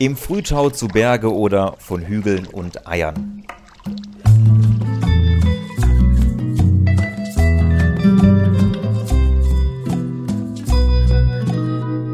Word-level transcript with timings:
Im 0.00 0.16
Frühtau 0.16 0.70
zu 0.70 0.88
Berge 0.88 1.30
oder 1.30 1.74
von 1.78 2.00
Hügeln 2.00 2.46
und 2.46 2.86
Eiern. 2.88 3.44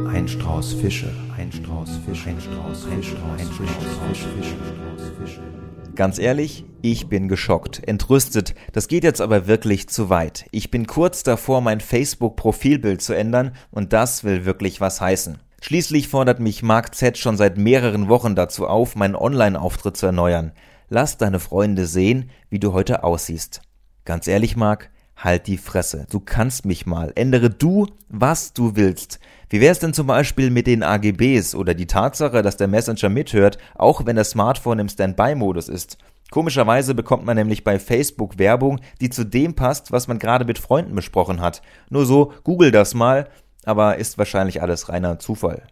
Ein 0.08 0.26
Strauß 0.26 0.72
Fische, 0.72 1.12
ein 1.38 1.52
Strauß 1.52 1.90
Fische, 2.04 2.30
ein 2.30 2.40
Strauß, 2.40 2.86
ein 2.86 2.92
ein 2.92 3.46
Fische, 3.46 4.28
Fische, 4.34 4.56
Strauß 4.56 5.12
Fische. 5.20 5.42
Ganz 5.94 6.18
ehrlich, 6.18 6.64
ich 6.82 7.08
bin 7.08 7.28
geschockt, 7.28 7.86
entrüstet. 7.86 8.56
Das 8.72 8.88
geht 8.88 9.04
jetzt 9.04 9.20
aber 9.20 9.46
wirklich 9.46 9.88
zu 9.88 10.10
weit. 10.10 10.46
Ich 10.50 10.72
bin 10.72 10.88
kurz 10.88 11.22
davor, 11.22 11.60
mein 11.60 11.78
Facebook-Profilbild 11.78 13.00
zu 13.00 13.12
ändern 13.12 13.52
und 13.70 13.92
das 13.92 14.24
will 14.24 14.44
wirklich 14.44 14.80
was 14.80 15.00
heißen. 15.00 15.38
Schließlich 15.60 16.08
fordert 16.08 16.38
mich 16.38 16.62
Mark 16.62 16.94
Z 16.94 17.18
schon 17.18 17.36
seit 17.36 17.56
mehreren 17.56 18.08
Wochen 18.08 18.34
dazu 18.34 18.66
auf, 18.66 18.94
meinen 18.94 19.16
Online-Auftritt 19.16 19.96
zu 19.96 20.06
erneuern. 20.06 20.52
Lass 20.88 21.18
deine 21.18 21.40
Freunde 21.40 21.86
sehen, 21.86 22.30
wie 22.50 22.60
du 22.60 22.72
heute 22.72 23.02
aussiehst. 23.02 23.62
Ganz 24.04 24.28
ehrlich, 24.28 24.56
Mark, 24.56 24.90
halt 25.16 25.46
die 25.46 25.58
Fresse. 25.58 26.06
Du 26.10 26.20
kannst 26.20 26.64
mich 26.64 26.86
mal. 26.86 27.10
Ändere 27.14 27.50
du, 27.50 27.88
was 28.08 28.52
du 28.52 28.76
willst. 28.76 29.18
Wie 29.48 29.60
wär's 29.60 29.78
denn 29.78 29.94
zum 29.94 30.06
Beispiel 30.06 30.50
mit 30.50 30.66
den 30.66 30.82
AGBs 30.82 31.54
oder 31.54 31.74
die 31.74 31.86
Tatsache, 31.86 32.42
dass 32.42 32.56
der 32.56 32.68
Messenger 32.68 33.08
mithört, 33.08 33.58
auch 33.74 34.06
wenn 34.06 34.16
das 34.16 34.30
Smartphone 34.30 34.78
im 34.78 34.88
Standby-Modus 34.88 35.68
ist? 35.68 35.98
Komischerweise 36.30 36.94
bekommt 36.94 37.24
man 37.24 37.36
nämlich 37.36 37.62
bei 37.62 37.78
Facebook 37.78 38.38
Werbung, 38.38 38.80
die 39.00 39.10
zu 39.10 39.24
dem 39.24 39.54
passt, 39.54 39.92
was 39.92 40.08
man 40.08 40.18
gerade 40.18 40.44
mit 40.44 40.58
Freunden 40.58 40.94
besprochen 40.94 41.40
hat. 41.40 41.62
Nur 41.88 42.04
so, 42.04 42.32
google 42.42 42.72
das 42.72 42.94
mal, 42.94 43.28
aber 43.66 43.98
ist 43.98 44.16
wahrscheinlich 44.16 44.62
alles 44.62 44.88
reiner 44.88 45.18
Zufall. 45.18 45.66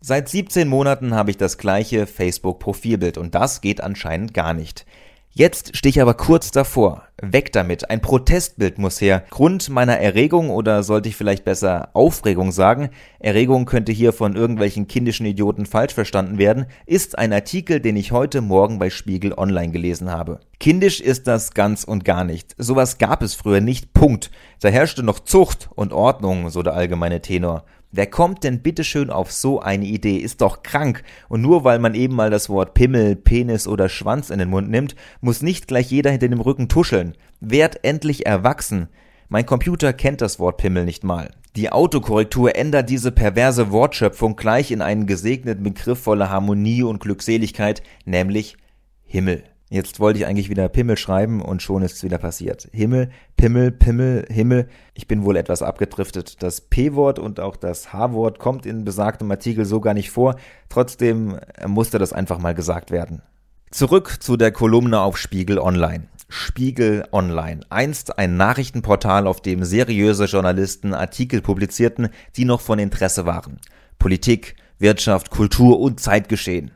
Seit 0.00 0.28
17 0.28 0.68
Monaten 0.68 1.14
habe 1.14 1.30
ich 1.32 1.36
das 1.36 1.58
gleiche 1.58 2.06
Facebook-Profilbild 2.06 3.18
und 3.18 3.34
das 3.34 3.60
geht 3.60 3.80
anscheinend 3.80 4.32
gar 4.32 4.54
nicht. 4.54 4.86
Jetzt 5.32 5.76
stehe 5.76 5.90
ich 5.90 6.00
aber 6.00 6.14
kurz 6.14 6.50
davor. 6.50 7.04
Weg 7.20 7.52
damit. 7.52 7.90
Ein 7.90 8.00
Protestbild 8.00 8.78
muss 8.78 9.00
her. 9.00 9.24
Grund 9.30 9.68
meiner 9.68 9.98
Erregung 9.98 10.50
oder 10.50 10.82
sollte 10.82 11.08
ich 11.08 11.16
vielleicht 11.16 11.44
besser 11.44 11.90
Aufregung 11.92 12.52
sagen, 12.52 12.90
Erregung 13.18 13.64
könnte 13.64 13.92
hier 13.92 14.12
von 14.12 14.36
irgendwelchen 14.36 14.88
kindischen 14.88 15.26
Idioten 15.26 15.66
falsch 15.66 15.94
verstanden 15.94 16.38
werden, 16.38 16.66
ist 16.86 17.18
ein 17.18 17.32
Artikel, 17.32 17.80
den 17.80 17.96
ich 17.96 18.12
heute 18.12 18.40
Morgen 18.40 18.78
bei 18.78 18.90
Spiegel 18.90 19.32
Online 19.32 19.72
gelesen 19.72 20.10
habe. 20.10 20.40
Kindisch 20.60 21.00
ist 21.00 21.26
das 21.26 21.54
ganz 21.54 21.84
und 21.84 22.04
gar 22.04 22.24
nicht. 22.24 22.54
Sowas 22.58 22.98
gab 22.98 23.22
es 23.22 23.34
früher 23.34 23.60
nicht. 23.60 23.92
Punkt. 23.92 24.30
Da 24.60 24.68
herrschte 24.68 25.02
noch 25.02 25.20
Zucht 25.20 25.68
und 25.74 25.92
Ordnung, 25.92 26.50
so 26.50 26.62
der 26.62 26.74
allgemeine 26.74 27.20
Tenor. 27.20 27.64
Wer 27.90 28.06
kommt 28.06 28.44
denn 28.44 28.60
bitteschön 28.60 29.08
auf 29.08 29.32
so 29.32 29.60
eine 29.60 29.86
Idee? 29.86 30.18
Ist 30.18 30.42
doch 30.42 30.62
krank. 30.62 31.02
Und 31.28 31.40
nur 31.40 31.64
weil 31.64 31.78
man 31.78 31.94
eben 31.94 32.14
mal 32.14 32.28
das 32.28 32.50
Wort 32.50 32.74
Pimmel, 32.74 33.16
Penis 33.16 33.66
oder 33.66 33.88
Schwanz 33.88 34.28
in 34.28 34.38
den 34.38 34.50
Mund 34.50 34.68
nimmt, 34.68 34.94
muss 35.22 35.40
nicht 35.40 35.68
gleich 35.68 35.90
jeder 35.90 36.10
hinter 36.10 36.28
dem 36.28 36.40
Rücken 36.40 36.68
tuscheln. 36.68 37.16
Werd 37.40 37.84
endlich 37.84 38.26
erwachsen. 38.26 38.88
Mein 39.30 39.46
Computer 39.46 39.92
kennt 39.94 40.20
das 40.20 40.38
Wort 40.38 40.58
Pimmel 40.58 40.84
nicht 40.84 41.02
mal. 41.02 41.30
Die 41.56 41.72
Autokorrektur 41.72 42.54
ändert 42.56 42.90
diese 42.90 43.10
perverse 43.10 43.70
Wortschöpfung 43.70 44.36
gleich 44.36 44.70
in 44.70 44.82
einen 44.82 45.06
gesegneten 45.06 45.64
Begriff 45.64 46.00
voller 46.00 46.30
Harmonie 46.30 46.82
und 46.82 47.00
Glückseligkeit, 47.00 47.82
nämlich 48.04 48.56
Himmel. 49.04 49.44
Jetzt 49.70 50.00
wollte 50.00 50.18
ich 50.18 50.26
eigentlich 50.26 50.48
wieder 50.48 50.68
Pimmel 50.70 50.96
schreiben 50.96 51.42
und 51.42 51.60
schon 51.60 51.82
ist 51.82 51.96
es 51.96 52.02
wieder 52.02 52.16
passiert. 52.16 52.68
Himmel, 52.72 53.10
Pimmel, 53.36 53.70
Pimmel, 53.70 54.24
Himmel. 54.30 54.68
Ich 54.94 55.06
bin 55.06 55.24
wohl 55.24 55.36
etwas 55.36 55.60
abgedriftet. 55.60 56.42
Das 56.42 56.62
P-Wort 56.62 57.18
und 57.18 57.38
auch 57.38 57.54
das 57.54 57.92
H-Wort 57.92 58.38
kommt 58.38 58.64
in 58.64 58.84
besagtem 58.84 59.30
Artikel 59.30 59.66
so 59.66 59.80
gar 59.80 59.92
nicht 59.92 60.10
vor. 60.10 60.36
Trotzdem 60.70 61.38
musste 61.66 61.98
das 61.98 62.14
einfach 62.14 62.38
mal 62.38 62.54
gesagt 62.54 62.90
werden. 62.90 63.20
Zurück 63.70 64.22
zu 64.22 64.38
der 64.38 64.52
Kolumne 64.52 65.00
auf 65.00 65.18
Spiegel 65.18 65.58
Online. 65.58 66.08
Spiegel 66.30 67.06
Online, 67.12 67.60
einst 67.70 68.18
ein 68.18 68.36
Nachrichtenportal, 68.36 69.26
auf 69.26 69.40
dem 69.40 69.64
seriöse 69.64 70.26
Journalisten 70.26 70.92
Artikel 70.92 71.40
publizierten, 71.40 72.08
die 72.36 72.44
noch 72.44 72.60
von 72.60 72.78
Interesse 72.78 73.24
waren. 73.24 73.58
Politik, 73.98 74.54
Wirtschaft, 74.78 75.30
Kultur 75.30 75.80
und 75.80 76.00
Zeitgeschehen. 76.00 76.70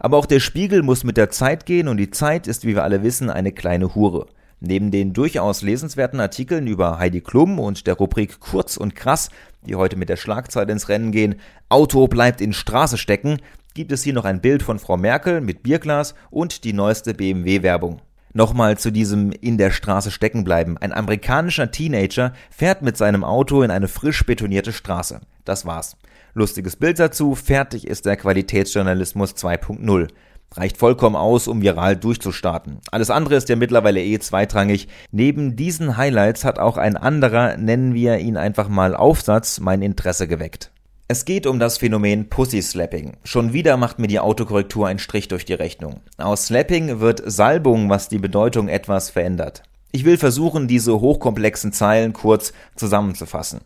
Aber 0.00 0.16
auch 0.16 0.26
der 0.26 0.40
Spiegel 0.40 0.82
muss 0.82 1.04
mit 1.04 1.18
der 1.18 1.28
Zeit 1.28 1.66
gehen 1.66 1.86
und 1.86 1.98
die 1.98 2.10
Zeit 2.10 2.46
ist, 2.46 2.64
wie 2.64 2.74
wir 2.74 2.84
alle 2.84 3.02
wissen, 3.02 3.28
eine 3.28 3.52
kleine 3.52 3.94
Hure. 3.94 4.26
Neben 4.58 4.90
den 4.90 5.12
durchaus 5.12 5.60
lesenswerten 5.60 6.20
Artikeln 6.20 6.66
über 6.66 6.98
Heidi 6.98 7.20
Klum 7.20 7.58
und 7.58 7.86
der 7.86 7.94
Rubrik 7.94 8.40
Kurz 8.40 8.78
und 8.78 8.96
Krass, 8.96 9.28
die 9.66 9.76
heute 9.76 9.96
mit 9.96 10.08
der 10.08 10.16
Schlagzeile 10.16 10.72
ins 10.72 10.88
Rennen 10.88 11.12
gehen, 11.12 11.36
Auto 11.68 12.08
bleibt 12.08 12.40
in 12.40 12.54
Straße 12.54 12.96
stecken, 12.96 13.38
gibt 13.74 13.92
es 13.92 14.02
hier 14.02 14.14
noch 14.14 14.24
ein 14.24 14.40
Bild 14.40 14.62
von 14.62 14.78
Frau 14.78 14.96
Merkel 14.96 15.42
mit 15.42 15.62
Bierglas 15.62 16.14
und 16.30 16.64
die 16.64 16.72
neueste 16.72 17.12
BMW-Werbung. 17.12 18.00
Nochmal 18.32 18.78
zu 18.78 18.90
diesem 18.92 19.32
in 19.32 19.58
der 19.58 19.70
Straße 19.70 20.10
stecken 20.10 20.44
bleiben. 20.44 20.78
Ein 20.78 20.92
amerikanischer 20.92 21.70
Teenager 21.70 22.32
fährt 22.50 22.82
mit 22.82 22.96
seinem 22.96 23.24
Auto 23.24 23.62
in 23.62 23.70
eine 23.70 23.88
frisch 23.88 24.24
betonierte 24.24 24.72
Straße. 24.72 25.20
Das 25.44 25.66
war's. 25.66 25.96
Lustiges 26.32 26.76
Bild 26.76 27.00
dazu, 27.00 27.34
fertig 27.34 27.86
ist 27.86 28.06
der 28.06 28.16
Qualitätsjournalismus 28.16 29.32
2.0. 29.32 30.08
Reicht 30.52 30.78
vollkommen 30.78 31.16
aus, 31.16 31.48
um 31.48 31.62
viral 31.62 31.96
durchzustarten. 31.96 32.78
Alles 32.90 33.10
andere 33.10 33.36
ist 33.36 33.48
ja 33.48 33.56
mittlerweile 33.56 34.02
eh 34.02 34.18
zweitrangig. 34.18 34.88
Neben 35.12 35.56
diesen 35.56 35.96
Highlights 35.96 36.44
hat 36.44 36.58
auch 36.58 36.76
ein 36.76 36.96
anderer, 36.96 37.56
nennen 37.56 37.94
wir 37.94 38.18
ihn 38.18 38.36
einfach 38.36 38.68
mal 38.68 38.94
Aufsatz, 38.94 39.60
mein 39.60 39.82
Interesse 39.82 40.28
geweckt. 40.28 40.72
Es 41.10 41.24
geht 41.24 41.48
um 41.48 41.58
das 41.58 41.78
Phänomen 41.78 42.28
Pussy 42.28 42.62
Slapping. 42.62 43.14
Schon 43.24 43.52
wieder 43.52 43.76
macht 43.76 43.98
mir 43.98 44.06
die 44.06 44.20
Autokorrektur 44.20 44.86
einen 44.86 45.00
Strich 45.00 45.26
durch 45.26 45.44
die 45.44 45.54
Rechnung. 45.54 46.02
Aus 46.18 46.46
Slapping 46.46 47.00
wird 47.00 47.20
Salbung, 47.26 47.90
was 47.90 48.08
die 48.08 48.20
Bedeutung 48.20 48.68
etwas 48.68 49.10
verändert. 49.10 49.64
Ich 49.90 50.04
will 50.04 50.18
versuchen, 50.18 50.68
diese 50.68 51.00
hochkomplexen 51.00 51.72
Zeilen 51.72 52.12
kurz 52.12 52.52
zusammenzufassen. 52.76 53.62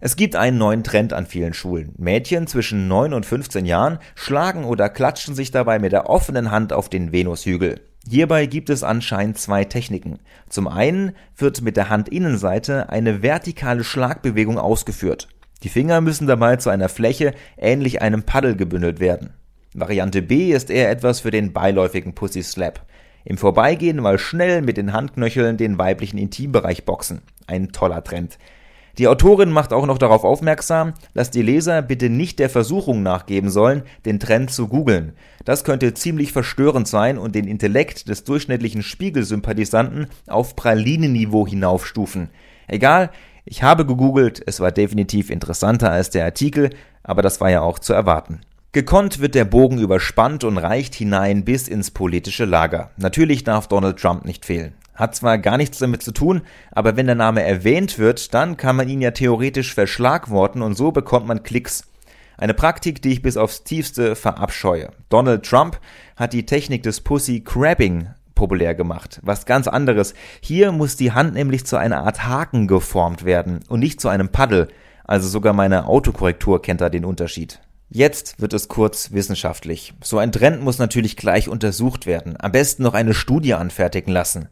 Es 0.00 0.14
gibt 0.14 0.36
einen 0.36 0.58
neuen 0.58 0.84
Trend 0.84 1.14
an 1.14 1.24
vielen 1.24 1.54
Schulen. 1.54 1.94
Mädchen 1.96 2.46
zwischen 2.46 2.86
9 2.86 3.14
und 3.14 3.24
15 3.24 3.64
Jahren 3.64 3.98
schlagen 4.14 4.64
oder 4.64 4.90
klatschen 4.90 5.34
sich 5.34 5.50
dabei 5.50 5.78
mit 5.78 5.92
der 5.92 6.10
offenen 6.10 6.50
Hand 6.50 6.74
auf 6.74 6.90
den 6.90 7.12
Venushügel. 7.12 7.80
Hierbei 8.06 8.44
gibt 8.44 8.68
es 8.68 8.82
anscheinend 8.82 9.38
zwei 9.38 9.64
Techniken. 9.64 10.18
Zum 10.50 10.68
einen 10.68 11.12
wird 11.34 11.62
mit 11.62 11.78
der 11.78 11.88
Handinnenseite 11.88 12.90
eine 12.90 13.22
vertikale 13.22 13.84
Schlagbewegung 13.84 14.58
ausgeführt. 14.58 15.28
Die 15.62 15.68
Finger 15.68 16.00
müssen 16.00 16.26
dabei 16.26 16.56
zu 16.56 16.70
einer 16.70 16.88
Fläche 16.88 17.34
ähnlich 17.56 18.00
einem 18.00 18.22
Paddel 18.22 18.56
gebündelt 18.56 19.00
werden. 19.00 19.30
Variante 19.74 20.22
B 20.22 20.52
ist 20.52 20.70
eher 20.70 20.90
etwas 20.90 21.20
für 21.20 21.30
den 21.30 21.52
beiläufigen 21.52 22.14
Pussy 22.14 22.42
Slap. 22.42 22.80
Im 23.24 23.38
Vorbeigehen 23.38 24.00
mal 24.00 24.18
schnell 24.18 24.62
mit 24.62 24.76
den 24.76 24.92
Handknöcheln 24.92 25.56
den 25.56 25.78
weiblichen 25.78 26.18
Intimbereich 26.18 26.84
boxen. 26.84 27.22
Ein 27.46 27.72
toller 27.72 28.02
Trend. 28.02 28.38
Die 28.98 29.06
Autorin 29.06 29.50
macht 29.50 29.72
auch 29.72 29.86
noch 29.86 29.98
darauf 29.98 30.24
aufmerksam, 30.24 30.94
dass 31.14 31.30
die 31.30 31.42
Leser 31.42 31.82
bitte 31.82 32.10
nicht 32.10 32.40
der 32.40 32.50
Versuchung 32.50 33.04
nachgeben 33.04 33.48
sollen, 33.48 33.82
den 34.04 34.18
Trend 34.18 34.50
zu 34.50 34.66
googeln. 34.66 35.12
Das 35.44 35.62
könnte 35.62 35.94
ziemlich 35.94 36.32
verstörend 36.32 36.88
sein 36.88 37.16
und 37.16 37.36
den 37.36 37.46
Intellekt 37.46 38.08
des 38.08 38.24
durchschnittlichen 38.24 38.82
Spiegelsympathisanten 38.82 40.08
auf 40.26 40.56
Pralinenniveau 40.56 41.46
hinaufstufen. 41.46 42.30
Egal, 42.66 43.10
ich 43.50 43.62
habe 43.62 43.86
gegoogelt, 43.86 44.42
es 44.46 44.60
war 44.60 44.72
definitiv 44.72 45.30
interessanter 45.30 45.90
als 45.90 46.10
der 46.10 46.24
Artikel, 46.26 46.70
aber 47.02 47.22
das 47.22 47.40
war 47.40 47.50
ja 47.50 47.62
auch 47.62 47.78
zu 47.78 47.94
erwarten. 47.94 48.40
Gekonnt 48.72 49.20
wird 49.20 49.34
der 49.34 49.46
Bogen 49.46 49.78
überspannt 49.78 50.44
und 50.44 50.58
reicht 50.58 50.94
hinein 50.94 51.44
bis 51.46 51.66
ins 51.66 51.90
politische 51.90 52.44
Lager. 52.44 52.90
Natürlich 52.98 53.44
darf 53.44 53.66
Donald 53.66 53.98
Trump 53.98 54.26
nicht 54.26 54.44
fehlen. 54.44 54.74
Hat 54.94 55.16
zwar 55.16 55.38
gar 55.38 55.56
nichts 55.56 55.78
damit 55.78 56.02
zu 56.02 56.12
tun, 56.12 56.42
aber 56.72 56.96
wenn 56.96 57.06
der 57.06 57.14
Name 57.14 57.42
erwähnt 57.42 57.98
wird, 57.98 58.34
dann 58.34 58.58
kann 58.58 58.76
man 58.76 58.88
ihn 58.88 59.00
ja 59.00 59.12
theoretisch 59.12 59.72
verschlagworten 59.72 60.60
und 60.60 60.76
so 60.76 60.92
bekommt 60.92 61.26
man 61.26 61.42
Klicks. 61.42 61.84
Eine 62.36 62.52
Praktik, 62.52 63.00
die 63.00 63.12
ich 63.12 63.22
bis 63.22 63.38
aufs 63.38 63.64
tiefste 63.64 64.14
verabscheue. 64.14 64.90
Donald 65.08 65.44
Trump 65.44 65.80
hat 66.16 66.34
die 66.34 66.44
Technik 66.44 66.82
des 66.82 67.00
Pussy 67.00 67.40
Crabbing 67.40 68.08
populär 68.38 68.76
gemacht. 68.76 69.18
Was 69.24 69.46
ganz 69.46 69.66
anderes. 69.66 70.14
Hier 70.40 70.70
muss 70.70 70.94
die 70.94 71.10
Hand 71.10 71.34
nämlich 71.34 71.66
zu 71.66 71.76
einer 71.76 72.04
Art 72.04 72.24
Haken 72.24 72.68
geformt 72.68 73.24
werden 73.24 73.60
und 73.68 73.80
nicht 73.80 74.00
zu 74.00 74.08
einem 74.08 74.28
Paddel. 74.28 74.68
Also 75.04 75.28
sogar 75.28 75.52
meine 75.52 75.86
Autokorrektur 75.86 76.62
kennt 76.62 76.80
da 76.80 76.88
den 76.88 77.04
Unterschied. 77.04 77.60
Jetzt 77.90 78.40
wird 78.40 78.52
es 78.52 78.68
kurz 78.68 79.10
wissenschaftlich. 79.10 79.92
So 80.04 80.18
ein 80.18 80.30
Trend 80.30 80.62
muss 80.62 80.78
natürlich 80.78 81.16
gleich 81.16 81.48
untersucht 81.48 82.06
werden. 82.06 82.36
Am 82.38 82.52
besten 82.52 82.84
noch 82.84 82.94
eine 82.94 83.12
Studie 83.12 83.54
anfertigen 83.54 84.12
lassen. 84.12 84.48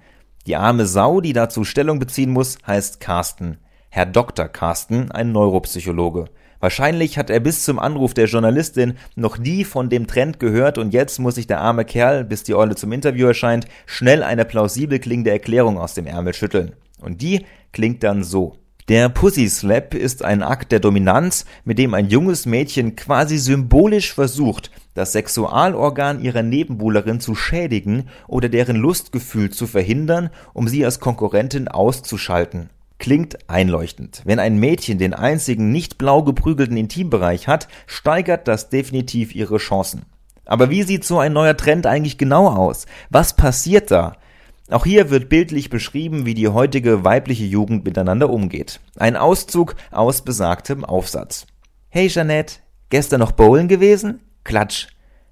Die 0.49 0.57
arme 0.57 0.87
Sau, 0.87 1.21
die 1.21 1.33
dazu 1.33 1.63
Stellung 1.63 2.01
beziehen 2.01 2.31
muss, 2.31 2.59
heißt 2.67 2.99
Carsten. 2.99 3.59
Herr 3.97 4.05
Dr. 4.05 4.47
Carsten, 4.49 5.11
ein 5.11 5.33
Neuropsychologe. 5.33 6.27
Wahrscheinlich 6.61 7.17
hat 7.17 7.31
er 7.31 7.41
bis 7.41 7.65
zum 7.65 7.79
Anruf 7.79 8.13
der 8.13 8.27
Journalistin 8.27 8.99
noch 9.15 9.39
nie 9.39 9.65
von 9.65 9.89
dem 9.89 10.07
Trend 10.07 10.39
gehört 10.39 10.77
und 10.77 10.93
jetzt 10.93 11.19
muss 11.19 11.37
sich 11.37 11.47
der 11.47 11.63
arme 11.63 11.87
Kerl, 11.87 12.23
bis 12.23 12.43
die 12.43 12.55
Eule 12.55 12.75
zum 12.75 12.93
Interview 12.93 13.27
erscheint, 13.27 13.67
schnell 13.87 14.23
eine 14.23 14.45
plausibel 14.45 14.99
klingende 14.99 15.31
Erklärung 15.31 15.79
aus 15.79 15.95
dem 15.95 16.07
Ärmel 16.07 16.35
schütteln. 16.35 16.73
Und 17.01 17.23
die 17.23 17.47
klingt 17.73 18.03
dann 18.03 18.23
so. 18.23 18.59
Der 18.91 19.09
Pussy 19.09 19.49
Slap 19.49 19.95
ist 19.95 20.23
ein 20.23 20.43
Akt 20.43 20.73
der 20.73 20.81
Dominanz, 20.81 21.47
mit 21.65 21.79
dem 21.79 21.95
ein 21.95 22.11
junges 22.11 22.45
Mädchen 22.45 22.97
quasi 22.97 23.39
symbolisch 23.39 24.13
versucht, 24.13 24.71
das 24.93 25.13
Sexualorgan 25.13 26.21
ihrer 26.21 26.43
Nebenbuhlerin 26.43 27.19
zu 27.19 27.35
schädigen 27.35 28.11
oder 28.29 28.51
deren 28.51 28.77
Lustgefühl 28.77 29.49
zu 29.49 29.67
verhindern, 29.67 30.29
um 30.53 30.69
sie 30.69 30.85
als 30.85 31.01
Konkurrentin 31.01 31.69
auszuschalten. 31.69 32.69
Klingt 32.99 33.49
einleuchtend. 33.49 34.23
Wenn 34.25 34.39
ein 34.39 34.59
Mädchen 34.59 34.99
den 34.99 35.13
einzigen 35.13 35.71
nicht 35.71 35.99
blau 35.99 36.23
geprügelten 36.23 36.77
Intimbereich 36.77 37.47
hat, 37.47 37.69
steigert 37.87 38.49
das 38.49 38.71
definitiv 38.71 39.35
ihre 39.35 39.59
Chancen. 39.59 40.07
Aber 40.47 40.71
wie 40.71 40.83
sieht 40.83 41.05
so 41.05 41.19
ein 41.19 41.33
neuer 41.33 41.57
Trend 41.57 41.87
eigentlich 41.87 42.19
genau 42.19 42.49
aus? 42.49 42.87
Was 43.11 43.35
passiert 43.35 43.91
da? 43.91 44.17
Auch 44.71 44.85
hier 44.85 45.11
wird 45.11 45.29
bildlich 45.29 45.71
beschrieben, 45.71 46.27
wie 46.27 46.35
die 46.35 46.49
heutige 46.49 47.05
weibliche 47.05 47.45
Jugend 47.45 47.85
miteinander 47.85 48.31
umgeht. 48.31 48.81
Ein 48.97 49.17
Auszug 49.17 49.77
aus 49.91 50.23
besagtem 50.23 50.85
Aufsatz. 50.85 51.47
Hey 51.89 52.09
Jeanette, 52.09 52.57
gestern 52.91 53.21
noch 53.21 53.33
bowlen 53.33 53.69
gewesen? 53.69 54.21
Klatsch. 54.43 54.89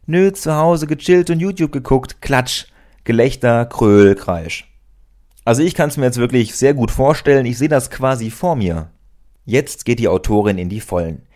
Nö, 0.06 0.32
zu 0.32 0.54
Hause 0.54 0.86
gechillt 0.86 1.30
und 1.30 1.40
YouTube 1.40 1.72
geguckt? 1.72 2.20
Klatsch. 2.20 2.66
Gelächter, 3.04 3.66
Kröl, 3.66 4.14
Kreisch. 4.14 4.73
Also 5.44 5.62
ich 5.62 5.74
kann 5.74 5.90
es 5.90 5.96
mir 5.96 6.06
jetzt 6.06 6.18
wirklich 6.18 6.54
sehr 6.54 6.72
gut 6.72 6.90
vorstellen, 6.90 7.44
ich 7.44 7.58
sehe 7.58 7.68
das 7.68 7.90
quasi 7.90 8.30
vor 8.30 8.56
mir. 8.56 8.90
Jetzt 9.44 9.84
geht 9.84 9.98
die 9.98 10.08
Autorin 10.08 10.56
in 10.56 10.70
die 10.70 10.80
Vollen. 10.80 11.26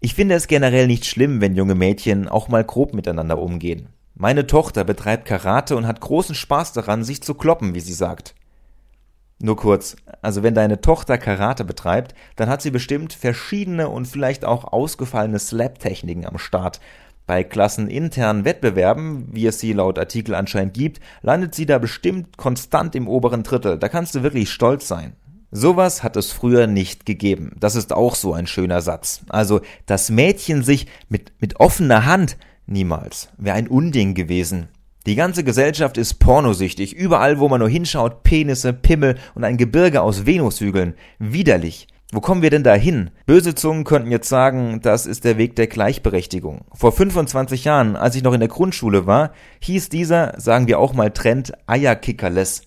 Ich 0.00 0.14
finde 0.14 0.34
es 0.34 0.48
generell 0.48 0.88
nicht 0.88 1.06
schlimm, 1.06 1.40
wenn 1.40 1.54
junge 1.54 1.76
Mädchen 1.76 2.28
auch 2.28 2.48
mal 2.48 2.64
grob 2.64 2.94
miteinander 2.94 3.38
umgehen. 3.38 3.88
Meine 4.16 4.46
Tochter 4.46 4.84
betreibt 4.84 5.24
Karate 5.24 5.76
und 5.76 5.86
hat 5.86 6.00
großen 6.00 6.34
Spaß 6.34 6.72
daran, 6.72 7.04
sich 7.04 7.22
zu 7.22 7.34
kloppen, 7.34 7.74
wie 7.74 7.80
sie 7.80 7.92
sagt. 7.92 8.34
Nur 9.38 9.56
kurz, 9.56 9.96
also 10.20 10.42
wenn 10.42 10.54
deine 10.54 10.80
Tochter 10.80 11.18
Karate 11.18 11.64
betreibt, 11.64 12.14
dann 12.36 12.48
hat 12.48 12.62
sie 12.62 12.70
bestimmt 12.70 13.12
verschiedene 13.12 13.88
und 13.88 14.06
vielleicht 14.06 14.44
auch 14.44 14.72
ausgefallene 14.72 15.38
Slap-Techniken 15.38 16.26
am 16.26 16.38
Start. 16.38 16.80
Bei 17.26 17.42
klasseninternen 17.42 18.44
Wettbewerben, 18.44 19.28
wie 19.32 19.46
es 19.46 19.58
sie 19.58 19.72
laut 19.72 19.98
Artikel 19.98 20.34
anscheinend 20.34 20.74
gibt, 20.74 21.00
landet 21.22 21.54
sie 21.54 21.64
da 21.64 21.78
bestimmt 21.78 22.36
konstant 22.36 22.94
im 22.94 23.08
oberen 23.08 23.42
Drittel. 23.42 23.78
Da 23.78 23.88
kannst 23.88 24.14
du 24.14 24.22
wirklich 24.22 24.50
stolz 24.50 24.86
sein. 24.86 25.14
Sowas 25.50 26.02
hat 26.02 26.16
es 26.16 26.32
früher 26.32 26.66
nicht 26.66 27.06
gegeben. 27.06 27.56
Das 27.60 27.76
ist 27.76 27.92
auch 27.92 28.14
so 28.14 28.34
ein 28.34 28.46
schöner 28.46 28.82
Satz. 28.82 29.22
Also, 29.28 29.60
das 29.86 30.10
Mädchen 30.10 30.62
sich 30.62 30.86
mit, 31.08 31.32
mit 31.40 31.60
offener 31.60 32.04
Hand 32.04 32.36
Niemals. 32.66 33.28
Wäre 33.36 33.56
ein 33.56 33.68
Unding 33.68 34.14
gewesen. 34.14 34.68
Die 35.06 35.16
ganze 35.16 35.44
Gesellschaft 35.44 35.98
ist 35.98 36.14
pornosüchtig. 36.14 36.94
Überall, 36.94 37.38
wo 37.38 37.48
man 37.48 37.60
nur 37.60 37.68
hinschaut, 37.68 38.22
Penisse, 38.22 38.72
Pimmel 38.72 39.16
und 39.34 39.44
ein 39.44 39.58
Gebirge 39.58 40.00
aus 40.00 40.24
Venushügeln. 40.24 40.94
Widerlich. 41.18 41.88
Wo 42.14 42.20
kommen 42.20 42.42
wir 42.42 42.50
denn 42.50 42.62
da 42.62 42.74
hin? 42.74 43.10
Böse 43.26 43.56
Zungen 43.56 43.82
könnten 43.82 44.12
jetzt 44.12 44.28
sagen, 44.28 44.78
das 44.80 45.04
ist 45.04 45.24
der 45.24 45.36
Weg 45.36 45.56
der 45.56 45.66
Gleichberechtigung. 45.66 46.60
Vor 46.72 46.92
25 46.92 47.64
Jahren, 47.64 47.96
als 47.96 48.14
ich 48.14 48.22
noch 48.22 48.34
in 48.34 48.38
der 48.38 48.48
Grundschule 48.48 49.08
war, 49.08 49.32
hieß 49.58 49.88
dieser, 49.88 50.40
sagen 50.40 50.68
wir 50.68 50.78
auch 50.78 50.94
mal 50.94 51.10
Trend, 51.10 51.54
Eierkickerless. 51.66 52.62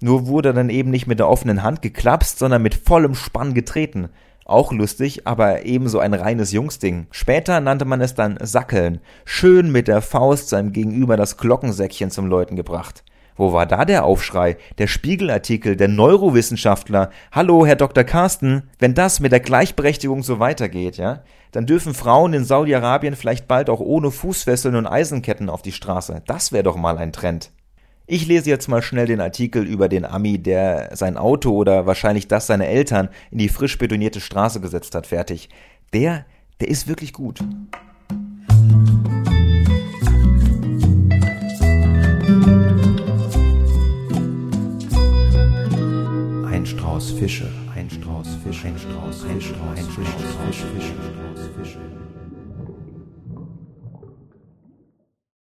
Nur 0.00 0.26
wurde 0.26 0.52
dann 0.52 0.68
eben 0.68 0.90
nicht 0.90 1.06
mit 1.06 1.20
der 1.20 1.28
offenen 1.28 1.62
Hand 1.62 1.80
geklapst, 1.80 2.40
sondern 2.40 2.60
mit 2.60 2.74
vollem 2.74 3.14
Spann 3.14 3.54
getreten. 3.54 4.08
Auch 4.44 4.72
lustig, 4.72 5.28
aber 5.28 5.64
ebenso 5.64 6.00
ein 6.00 6.14
reines 6.14 6.50
Jungsding. 6.50 7.06
Später 7.12 7.60
nannte 7.60 7.84
man 7.84 8.00
es 8.00 8.16
dann 8.16 8.36
Sackeln. 8.42 8.98
Schön 9.24 9.70
mit 9.70 9.86
der 9.86 10.02
Faust 10.02 10.48
seinem 10.48 10.72
Gegenüber 10.72 11.16
das 11.16 11.36
Glockensäckchen 11.36 12.10
zum 12.10 12.26
Läuten 12.26 12.56
gebracht. 12.56 13.04
Wo 13.38 13.52
war 13.52 13.66
da 13.66 13.84
der 13.84 14.04
Aufschrei? 14.04 14.56
Der 14.78 14.88
Spiegelartikel, 14.88 15.76
der 15.76 15.86
Neurowissenschaftler. 15.86 17.10
Hallo, 17.30 17.64
Herr 17.64 17.76
Dr. 17.76 18.02
Carsten. 18.02 18.64
Wenn 18.80 18.94
das 18.94 19.20
mit 19.20 19.30
der 19.30 19.38
Gleichberechtigung 19.38 20.24
so 20.24 20.40
weitergeht, 20.40 20.96
ja, 20.96 21.22
dann 21.52 21.64
dürfen 21.64 21.94
Frauen 21.94 22.34
in 22.34 22.44
Saudi-Arabien 22.44 23.14
vielleicht 23.14 23.46
bald 23.46 23.70
auch 23.70 23.78
ohne 23.78 24.10
Fußfesseln 24.10 24.74
und 24.74 24.88
Eisenketten 24.88 25.50
auf 25.50 25.62
die 25.62 25.70
Straße. 25.70 26.20
Das 26.26 26.50
wäre 26.50 26.64
doch 26.64 26.76
mal 26.76 26.98
ein 26.98 27.12
Trend. 27.12 27.52
Ich 28.08 28.26
lese 28.26 28.50
jetzt 28.50 28.66
mal 28.66 28.82
schnell 28.82 29.06
den 29.06 29.20
Artikel 29.20 29.64
über 29.64 29.88
den 29.88 30.04
Ami, 30.04 30.38
der 30.38 30.96
sein 30.96 31.16
Auto 31.16 31.52
oder 31.52 31.86
wahrscheinlich 31.86 32.26
das 32.26 32.48
seiner 32.48 32.66
Eltern 32.66 33.08
in 33.30 33.38
die 33.38 33.48
frisch 33.48 33.78
betonierte 33.78 34.20
Straße 34.20 34.60
gesetzt 34.60 34.96
hat, 34.96 35.06
fertig. 35.06 35.48
Der, 35.92 36.26
der 36.60 36.68
ist 36.68 36.88
wirklich 36.88 37.12
gut. 37.12 37.38
Fische, 47.28 47.50
ein 47.76 47.90
Strauß 47.90 48.38
Fische, 48.42 48.68
ein 48.68 48.78
Strauß, 48.78 49.24
ein 49.26 49.38
Strauß, 49.38 49.78
ein 49.78 49.84
Strauß 49.84 50.06
Fische, 50.46 50.66
Fische, 50.68 50.94
Fische, 50.94 51.50
Fische. 51.58 52.07